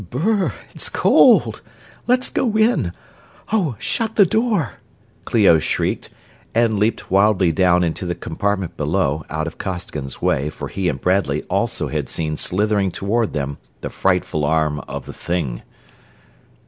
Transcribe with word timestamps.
"Br 0.09 0.17
r 0.31 0.43
r, 0.45 0.53
it's 0.73 0.89
cold! 0.89 1.61
Let's 2.07 2.31
go 2.31 2.57
in 2.57 2.91
Oh! 3.53 3.75
Shut 3.77 4.15
the 4.15 4.25
door!" 4.25 4.79
Clio 5.25 5.59
shrieked, 5.59 6.09
and 6.55 6.79
leaped 6.79 7.11
wildly 7.11 7.51
down 7.51 7.83
into 7.83 8.07
the 8.07 8.15
compartment 8.15 8.75
below, 8.75 9.23
out 9.29 9.45
of 9.45 9.59
Costigan's 9.59 10.19
way, 10.19 10.49
for 10.49 10.69
he 10.69 10.89
and 10.89 10.99
Bradley 10.99 11.43
also 11.51 11.87
had 11.89 12.09
seen 12.09 12.35
slithering 12.35 12.89
toward 12.89 13.33
them 13.33 13.59
the 13.81 13.91
frightful 13.91 14.43
arm 14.43 14.79
of 14.87 15.05
the 15.05 15.13
Thing. 15.13 15.61